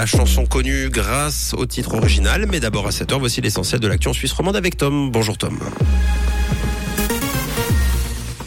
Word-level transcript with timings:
la 0.00 0.06
chanson 0.06 0.46
connue 0.46 0.88
grâce 0.88 1.54
au 1.54 1.66
titre 1.66 1.92
original. 1.92 2.46
Mais 2.50 2.58
d'abord 2.58 2.86
à 2.86 2.90
7h, 2.90 3.18
voici 3.18 3.42
l'essentiel 3.42 3.80
de 3.80 3.86
l'action 3.86 4.14
suisse 4.14 4.32
romande 4.32 4.56
avec 4.56 4.78
Tom. 4.78 5.10
Bonjour 5.10 5.36
Tom. 5.36 5.58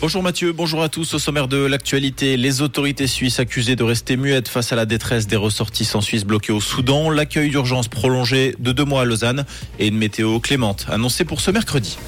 Bonjour 0.01 0.23
Mathieu, 0.23 0.51
bonjour 0.51 0.81
à 0.81 0.89
tous. 0.89 1.13
Au 1.13 1.19
sommaire 1.19 1.47
de 1.47 1.57
l'actualité, 1.57 2.37
les 2.37 2.63
autorités 2.63 3.05
suisses 3.05 3.39
accusées 3.39 3.75
de 3.75 3.83
rester 3.83 4.17
muettes 4.17 4.47
face 4.47 4.73
à 4.73 4.75
la 4.75 4.87
détresse 4.87 5.27
des 5.27 5.35
ressortissants 5.35 6.01
suisses 6.01 6.25
bloqués 6.25 6.53
au 6.53 6.59
Soudan, 6.59 7.11
l'accueil 7.11 7.51
d'urgence 7.51 7.87
prolongé 7.87 8.55
de 8.57 8.71
deux 8.71 8.85
mois 8.85 9.03
à 9.03 9.05
Lausanne 9.05 9.45
et 9.77 9.85
une 9.85 9.97
météo 9.97 10.39
clémente 10.39 10.87
annoncée 10.89 11.23
pour 11.23 11.39
ce 11.39 11.51
mercredi. 11.51 11.99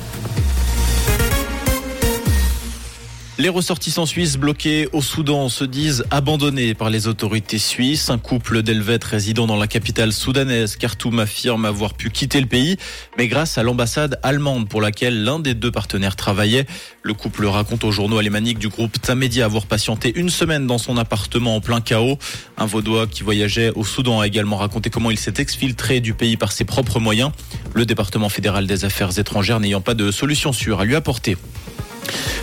Les 3.38 3.49
ressortissants 3.49 4.05
suisses 4.05 4.38
bloqués 4.38 4.88
au 4.93 5.02
Soudan 5.02 5.49
se 5.49 5.65
disent 5.65 6.05
abandonnés 6.09 6.73
par 6.73 6.89
les 6.89 7.09
autorités 7.09 7.57
suisses. 7.57 8.09
Un 8.09 8.17
couple 8.17 8.61
d'Helvètes 8.61 9.04
résidant 9.04 9.45
dans 9.45 9.57
la 9.57 9.67
capitale 9.67 10.13
soudanaise, 10.13 10.77
Khartoum, 10.77 11.20
affirme 11.20 11.66
avoir 11.66 11.95
pu 11.95 12.11
quitter 12.11 12.39
le 12.39 12.48
pays, 12.48 12.77
mais 13.17 13.27
grâce 13.27 13.58
à 13.58 13.63
l'ambassade 13.63 14.21
allemande 14.23 14.70
pour 14.70 14.80
laquelle 14.81 15.25
l'un 15.25 15.39
des 15.39 15.53
deux 15.53 15.70
partenaires 15.70 16.16
travaillait. 16.16 16.66
Le 17.03 17.13
couple 17.13 17.45
raconte 17.45 17.84
au 17.84 17.91
journaux 17.91 18.20
alémanique 18.20 18.58
du 18.58 18.70
groupe 18.70 19.02
Tamedia 19.02 19.44
avoir 19.44 19.66
patienté 19.66 20.13
une 20.16 20.30
semaine 20.30 20.66
dans 20.66 20.77
son 20.77 20.95
appartement 20.95 21.58
en 21.58 21.59
plein 21.59 21.81
chaos. 21.81 22.17
Un 22.58 22.66
Vaudois 22.66 23.05
qui 23.05 23.23
voyageait 23.23 23.72
au 23.75 23.83
Soudan 23.83 24.22
a 24.22 24.27
également 24.27 24.55
raconté 24.55 24.89
comment 24.89 25.11
il 25.11 25.20
s'est 25.20 25.33
exfiltré 25.39 25.99
du 25.99 26.13
pays 26.13 26.38
par 26.38 26.53
ses 26.53 26.63
propres 26.63 27.02
moyens. 27.02 27.31
Le 27.73 27.86
département 27.86 28.30
fédéral 28.30 28.66
des 28.66 28.86
affaires 28.86 29.20
étrangères 29.20 29.59
n'ayant 29.59 29.81
pas 29.81 29.94
de 29.94 30.09
solution 30.09 30.53
sûre 30.53 30.80
à 30.80 30.86
lui 30.86 30.95
apporter. 30.95 31.36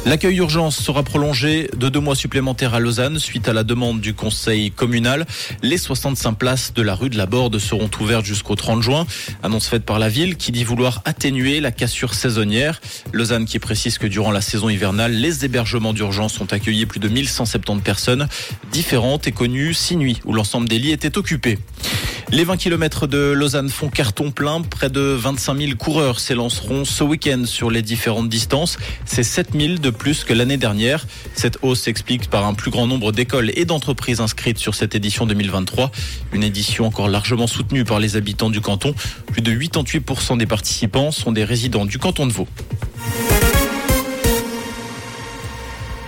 L'accueil 0.04 0.34
d'urgence 0.34 0.76
sera 0.78 1.04
prolongé 1.04 1.70
de 1.76 1.88
deux 1.88 2.00
mois 2.00 2.16
supplémentaires 2.16 2.74
à 2.74 2.80
Lausanne 2.80 3.20
suite 3.20 3.48
à 3.48 3.52
la 3.52 3.62
demande 3.62 4.00
du 4.00 4.14
conseil 4.14 4.72
communal. 4.72 5.26
Les 5.62 5.78
65 5.78 6.32
places 6.32 6.74
de 6.74 6.82
la 6.82 6.96
rue 6.96 7.08
de 7.08 7.16
la 7.16 7.26
Borde 7.26 7.56
seront 7.60 7.88
ouvertes 8.00 8.24
jusqu'au 8.24 8.56
30 8.56 8.82
juin. 8.82 9.06
Annonce 9.44 9.68
faite 9.68 9.84
par 9.84 10.00
la 10.00 10.08
ville 10.08 10.36
qui 10.36 10.50
dit 10.50 10.64
vouloir 10.64 11.02
atténuer 11.04 11.60
la 11.60 11.70
cassure 11.70 12.14
saisonnière. 12.14 12.80
Lausanne 13.12 13.44
qui 13.44 13.60
précise 13.60 13.98
que 13.98 14.08
durant 14.08 14.32
la 14.32 14.40
saison 14.40 14.68
hivernale, 14.68 15.12
les 15.12 15.44
hébergements 15.44 15.92
d'urgence 15.92 16.40
ont 16.40 16.46
accueilli 16.46 16.84
plus 16.84 17.00
de 17.00 17.08
1170 17.08 17.80
personnes 17.82 18.26
différentes 18.72 19.28
et 19.28 19.32
connues 19.32 19.72
six 19.72 19.96
nuits 19.96 20.20
où 20.24 20.32
l'ensemble 20.32 20.68
des 20.68 20.80
lits 20.80 20.90
étaient 20.90 21.16
occupés. 21.16 21.58
Les 22.30 22.44
20 22.44 22.56
km 22.56 23.06
de 23.06 23.32
Lausanne 23.32 23.68
font 23.68 23.88
carton 23.88 24.30
plein. 24.30 24.62
Près 24.62 24.88
de 24.88 25.00
25 25.00 25.58
000 25.58 25.72
coureurs 25.76 26.18
s'élanceront 26.18 26.84
ce 26.84 27.04
week-end 27.04 27.44
sur 27.44 27.70
les 27.70 27.82
différentes 27.82 28.28
distances. 28.28 28.78
C'est 29.04 29.22
7 29.22 29.50
000 29.54 29.74
de 29.74 29.90
plus 29.90 30.24
que 30.24 30.32
l'année 30.32 30.56
dernière. 30.56 31.06
Cette 31.34 31.58
hausse 31.62 31.82
s'explique 31.82 32.30
par 32.30 32.46
un 32.46 32.54
plus 32.54 32.70
grand 32.70 32.86
nombre 32.86 33.12
d'écoles 33.12 33.50
et 33.54 33.64
d'entreprises 33.64 34.20
inscrites 34.20 34.58
sur 34.58 34.74
cette 34.74 34.94
édition 34.94 35.26
2023. 35.26 35.90
Une 36.32 36.42
édition 36.42 36.86
encore 36.86 37.08
largement 37.08 37.46
soutenue 37.46 37.84
par 37.84 38.00
les 38.00 38.16
habitants 38.16 38.50
du 38.50 38.60
canton. 38.60 38.94
Plus 39.32 39.42
de 39.42 39.52
88% 39.52 40.38
des 40.38 40.46
participants 40.46 41.10
sont 41.10 41.32
des 41.32 41.44
résidents 41.44 41.84
du 41.84 41.98
canton 41.98 42.26
de 42.26 42.32
Vaud. 42.32 42.48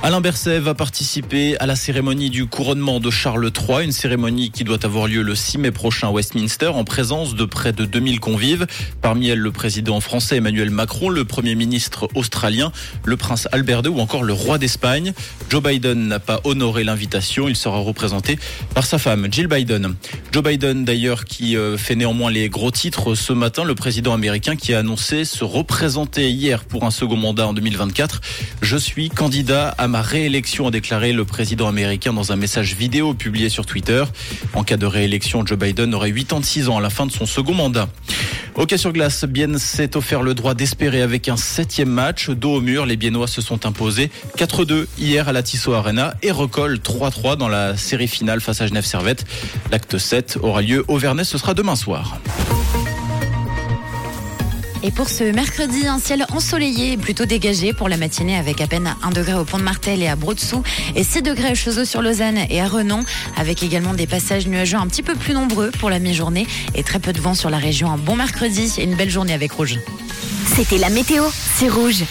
Alain 0.05 0.21
Berset 0.21 0.59
va 0.59 0.75
participer 0.75 1.57
à 1.61 1.67
la 1.67 1.77
cérémonie 1.77 2.29
du 2.29 2.45
couronnement 2.45 3.01
de 3.01 3.09
Charles 3.09 3.51
III, 3.51 3.87
une 3.87 3.91
cérémonie 3.91 4.51
qui 4.51 4.63
doit 4.63 4.85
avoir 4.85 5.07
lieu 5.07 5.23
le 5.23 5.35
6 5.35 5.57
mai 5.57 5.71
prochain 5.71 6.09
à 6.09 6.11
Westminster 6.11 6.67
en 6.67 6.85
présence 6.85 7.35
de 7.35 7.47
près 7.47 7.73
de 7.73 7.87
2000 7.87 8.21
convives. 8.21 8.67
Parmi 9.01 9.29
elles, 9.29 9.39
le 9.39 9.51
président 9.51 9.99
français 10.01 10.37
Emmanuel 10.37 10.69
Macron, 10.69 11.09
le 11.09 11.25
premier 11.25 11.55
ministre 11.55 12.07
australien, 12.15 12.71
le 13.03 13.17
prince 13.17 13.49
Albert 13.51 13.81
II 13.83 13.93
ou 13.93 13.99
encore 13.99 14.25
le 14.25 14.35
roi 14.35 14.59
d'Espagne. 14.59 15.15
Joe 15.49 15.63
Biden 15.63 16.09
n'a 16.09 16.21
pas 16.21 16.43
honoré 16.45 16.85
l'invitation. 16.85 17.49
Il 17.49 17.57
sera 17.57 17.79
représenté 17.79 18.39
par 18.75 18.85
sa 18.85 18.99
femme, 18.99 19.29
Jill 19.31 19.47
Biden. 19.47 19.95
Joe 20.33 20.45
Biden, 20.45 20.85
d'ailleurs, 20.85 21.25
qui 21.25 21.57
euh, 21.57 21.79
fait 21.79 21.95
néanmoins 21.95 22.31
les 22.31 22.51
gros 22.51 22.71
titres 22.71 23.15
ce 23.15 23.33
matin, 23.33 23.65
le 23.65 23.75
président 23.75 24.13
américain 24.13 24.55
qui 24.55 24.75
a 24.75 24.81
annoncé 24.81 25.25
se 25.25 25.45
représenter 25.45 26.31
hier 26.31 26.67
pour 26.67 26.85
un 26.85 26.91
second 26.91 27.17
mandat 27.17 27.47
en 27.47 27.55
2024. 27.55 28.21
Je 28.61 28.77
suis 28.77 29.09
candidat 29.09 29.69
à 29.79 29.94
ma 29.95 30.03
réélection, 30.03 30.67
a 30.67 30.71
déclaré 30.73 31.13
le 31.13 31.25
président 31.25 31.69
américain 31.69 32.13
dans 32.13 32.33
un 32.33 32.37
message 32.37 32.75
vidéo 32.75 33.15
publié 33.15 33.49
sur 33.49 33.65
Twitter. 33.65 34.03
En 34.53 34.65
cas 34.65 34.77
de 34.77 34.87
réélection, 34.87 35.47
Joe 35.47 35.57
Biden 35.57 35.95
aurait 35.95 36.11
86 36.11 36.69
ans 36.69 36.79
à 36.79 36.81
la 36.81 36.91
fin 36.91 37.07
de 37.07 37.13
son 37.13 37.27
second 37.27 37.55
mandat. 37.55 37.89
Hockey 38.57 38.77
sur 38.77 38.93
glace, 38.93 39.25
Bienne 39.25 39.57
s'est 39.57 39.97
offert 39.97 40.25
le 40.25 40.35
droit 40.35 40.55
d'espérer 40.55 41.01
avec 41.01 41.29
un 41.29 41.37
septième 41.37 41.91
match. 41.91 42.29
Dos 42.29 42.57
au 42.57 42.61
mur, 42.61 42.87
les 42.87 42.97
Biennois 42.97 43.29
se 43.29 43.41
sont 43.41 43.67
imposés 43.67 44.11
4-2 44.37 44.87
hier 44.99 45.29
à 45.29 45.33
la 45.33 45.45
Tissot 45.45 45.75
Arena 45.75 46.15
et 46.23 46.33
recollent 46.33 46.79
3-3 46.79 47.37
dans 47.37 47.49
la 47.49 47.77
série 47.77 48.09
finale 48.09 48.41
face 48.41 48.61
à 48.63 48.67
Genève 48.67 48.85
Servette. 48.85 49.25
L'acte 49.71 49.97
7 49.97 50.39
aura 50.43 50.61
lieu 50.61 50.85
au 50.89 50.99
Vernet, 50.99 51.23
ce 51.23 51.39
sera 51.39 51.55
demain 51.55 51.77
soir. 51.77 52.19
Et 54.87 54.91
pour 54.91 55.09
ce 55.09 55.25
mercredi, 55.25 55.87
un 55.87 55.99
ciel 55.99 56.27
ensoleillé 56.31 56.93
et 56.93 56.97
plutôt 56.99 57.25
dégagé 57.25 57.73
pour 57.73 57.89
la 57.89 57.97
matinée 57.97 58.37
avec 58.37 58.61
à 58.61 58.67
peine 58.67 58.95
1 59.03 59.13
degré 59.13 59.33
au 59.33 59.47
pont 59.47 59.57
de 59.57 59.63
Martel 59.63 60.03
et 60.03 60.09
à 60.09 60.15
Brodsou 60.15 60.63
et 60.95 61.03
6 61.03 61.23
degrés 61.23 61.49
à 61.49 61.55
Chezeaux 61.55 61.87
sur 61.87 62.03
Lausanne 62.03 62.41
et 62.51 62.61
à 62.61 62.69
Renon 62.69 63.03
avec 63.39 63.63
également 63.63 63.95
des 63.95 64.07
passages 64.07 64.47
nuageux 64.47 64.77
un 64.77 64.87
petit 64.87 65.03
peu 65.03 65.15
plus 65.15 65.33
nombreux 65.33 65.71
pour 65.71 65.89
la 65.89 66.01
mi-journée 66.01 66.47
et 66.75 66.83
très 66.83 66.99
peu 66.99 67.15
de 67.15 67.21
vent 67.21 67.33
sur 67.33 67.49
la 67.49 67.57
région. 67.57 67.91
Un 67.91 67.97
bon 67.97 68.15
mercredi 68.15 68.75
et 68.77 68.85
une 68.85 68.95
belle 68.95 69.09
journée 69.09 69.33
avec 69.33 69.53
Rouge. 69.53 69.79
C'était 70.55 70.77
la 70.77 70.91
météo, 70.91 71.25
c'est 71.57 71.71
Rouge. 71.71 72.03